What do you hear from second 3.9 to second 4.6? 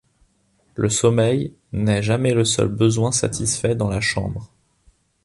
chambre.